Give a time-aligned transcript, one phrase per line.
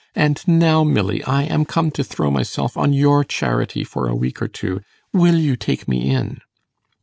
[0.15, 4.41] And now, Milly, I am come to throw myself on your charity for a week
[4.41, 4.81] or two.
[5.13, 6.39] Will you take me in?